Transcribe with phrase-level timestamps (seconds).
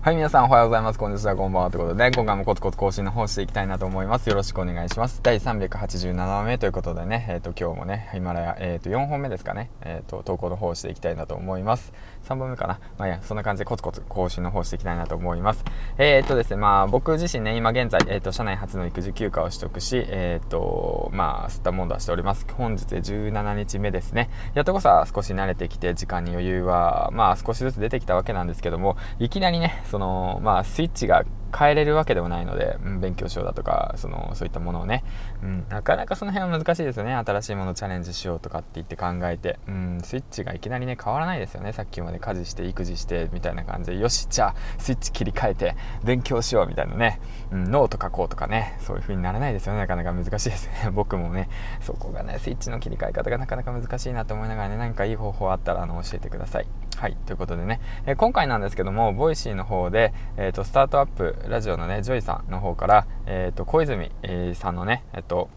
[0.00, 0.98] はい、皆さんおはようございます。
[0.98, 1.70] こんにちは、こんばんは。
[1.72, 4.28] ということで、今回もコツコツ更新の方していきたいなと思います。
[4.28, 5.18] よろしくお願いします。
[5.24, 11.92] 第387話目ということでね、えっ、ー、と、今日もね、ヒマラヤ、えっ、ー、と、4本目ですかね、えっ、ー、と、投稿の方していきたいなと思います。
[12.28, 12.78] 3本目かな。
[12.96, 15.64] まあいや、そんな感じでコツコツ更新の方していきたいなと思います。
[15.98, 22.46] えっ、とですね、まあ僕自身ね、今現在、えっ、と、社内初の育児休暇を取得し、えっ、と、まあ、吸ったもんだしております。
[22.56, 24.30] 本日で17日目ですね。
[24.54, 31.24] やっとこそ少し慣れてきて、時間に余裕は、まあ少しずつ出てきたわけなんですけども、いきなりね、その、まあ、スイッチが
[31.56, 35.04] 変えれるわけでもないので、うん、勉強しようだとかそのそういったものをね、
[35.42, 37.14] うん、なかなかその辺は難しいですよね。
[37.14, 41.72] 新しいものチャレンジしようとかって言って考えて、うん、スイッチがいきなりね変わらないですよね。
[41.72, 48.76] さっきまで家事して育児してみたいな感じでよしじゃあスイッチ切り替えて勉強しようみたいなね、うん、ノート書こうとかね。
[48.80, 49.78] そういう風にならないですよね。
[49.78, 50.90] なかなか難しいですね。
[50.92, 51.48] 僕もね。
[51.80, 56.66] そこがねスイッチの切り替え方がなかなか難しいなと思いながらね何かいい方法あったらあの教えてください。
[56.98, 64.10] はいということでね、えー、今回なんですけども Voicy の方で、えーと、スタートアップラジオのねジョイさんの方から、えーと、小泉、
[64.54, 65.48] さんのねえっ、ー、と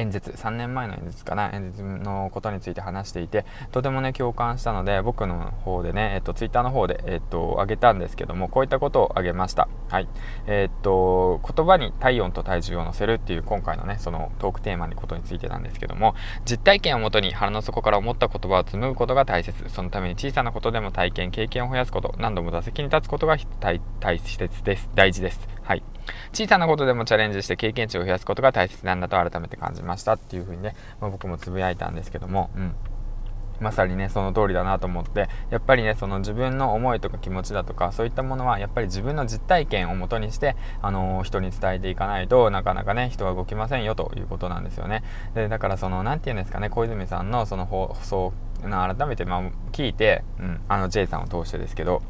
[0.00, 9.68] 演説3年前の演説かな演説のことについて話していてとてもね共感したので僕の方でね、えっと、ツイッターの方で、えっと、上げたんですけどもこういったことを挙げました。
[9.88, 10.08] はい。
[10.46, 16.14] えっと言葉に体温と体重を乗せるっていう今回のねそのトークテーマのことについてなんですけども
[16.44, 19.68] 実体験をもとに腹の底から思った言葉を紡ぐことが大切。
[19.68, 24.90] そのために小さなことでも体験経験を増やすこと何度も打席に立つことが大切です。
[24.94, 25.48] 大事です。
[25.62, 25.82] はい。
[26.32, 32.74] 小さなことでもチャレンジして経験値を増やすことが大切なんだと改めて感じましたっていうふうにね、まあ、僕もつぶやいたんですけども、うん。
[33.60, 45.02] まさにねその通りだなと思ってやっぱりねその自分の思いとか気持ちだとかそういったものはやっぱり自分の実体験をもとにして、あのー、人に伝えていかないとなかなかね人は動きませんよということなんですよね
[45.34, 49.42] でだからその何て言うんですかね小泉さんのその放送改めてまあ
[49.72, 52.02] 聞いて、うん、あの J さんを通してですけど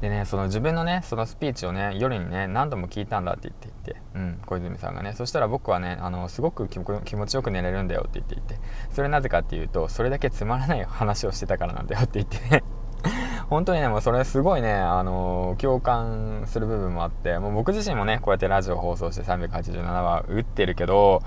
[0.00, 8.60] でね、その自分のね、そのスピーチをね、夜にね、何度も聞いたんだって言っていて、うん、小泉さんがね、そしたら僕はね、あの、すごく気持ちよく寝れるんだよって言っていて、
[8.90, 12.64] それなぜかっていうと、それだけつまらない話をしてたからなんだよって言ってね、
[13.48, 21.22] 本当にね、もうそれすごいね、あのー、共感する部分もあって、もう僕自身もね、こうやってラジオ放送して387話打ってるけど、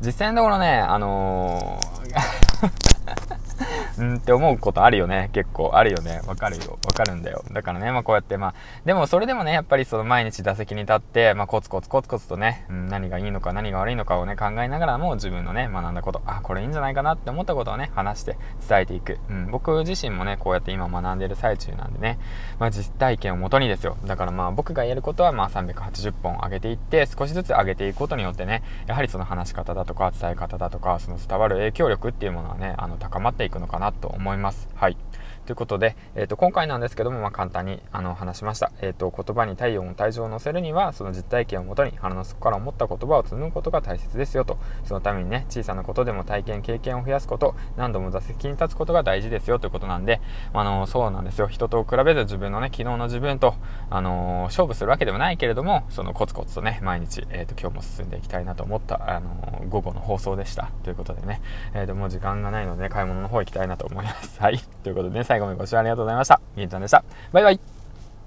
[0.00, 2.97] 実際のところね、あのー
[3.98, 5.30] うんって思うことあるよね。
[5.32, 6.20] 結構あるよね。
[6.26, 6.78] わかるよ。
[6.84, 7.44] わかるんだよ。
[7.52, 8.54] だからね、まあこうやってまあ、
[8.84, 18.36] でもそれでもね、やっぱりその毎日打席に立って、まあコツコツコツコツとね、うん、何がいいのか何が悪いのかをね、考えながらも自分のね、学んだこと、あ、これいいんじゃないかなって思ったことをね、話して
[18.68, 19.18] 伝えていく。
[19.28, 22.18] うん、僕自身もね、こうやって今学んでる最中なんでね、
[22.58, 23.96] まあ実体験をもとにですよ。
[24.04, 34.68] だからまあ僕がやることはまあ380本上げていって、少しずつ上げていくことによってね、やはりその話し方だとか伝え方だとか、その伝わる影響力っていうものはね、あの高まっていくのかなと思います。
[34.74, 34.96] はい。
[35.48, 44.58] ということで、えー、と今回なんですけども、まあ、簡単にあの話しました、えーと、言葉に体温を体重を乗せるにはその実体験をもとに腹の底から思った言葉を紡ぐことが大切ですよと。
[44.84, 50.20] そのためにね小さなことでも体験経験を増やすこと何度も座席に立つことが大事ですよということなんで、
[50.52, 51.48] あのそうなんですよ。
[51.48, 53.54] 人と比べず自分のね昨日の自分と、
[53.88, 60.70] あの勝負するわけでもないけれどもそのコツコツとね毎日、えーと、今日も進んでいきたいなと思った、あの午後の放送でした。
[60.84, 61.40] ということでね、
[61.72, 64.38] えー、ともう時間がないので、ね、買い物の方行きたいなと思います。
[64.42, 64.58] はい。
[64.82, 66.40] ということでね最後までご視聴ありがとうございました。
[66.56, 67.04] みーちゃんでした。
[67.32, 67.77] バイバイ。